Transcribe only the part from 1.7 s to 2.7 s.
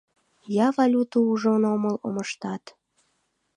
омыл омыштат.